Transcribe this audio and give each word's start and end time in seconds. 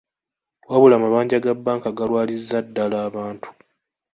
Wabula 0.69 0.93
amabanja 0.97 1.43
ga 1.43 1.53
bbanka 1.57 1.89
galwaliza 1.97 2.57
ddala 2.65 2.97
abantu. 3.07 3.47